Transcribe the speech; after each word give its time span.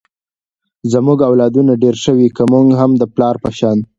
زمونږ 0.93 1.19
اولادونه 1.29 1.71
ډېر 1.83 1.95
شوي، 2.05 2.27
که 2.35 2.43
مونږ 2.51 2.67
هم 2.79 2.91
د 3.01 3.03
پلار 3.15 3.35
په 3.43 3.49
شان 3.57 3.77